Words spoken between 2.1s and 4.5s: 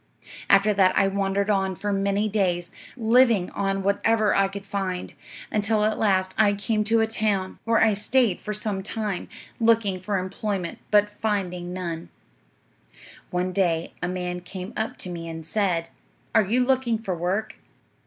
days, living on whatever I